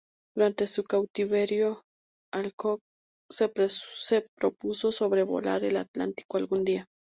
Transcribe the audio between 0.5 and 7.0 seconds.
su cautiverio, Alcock se propuso sobrevolar el Atlántico algún día.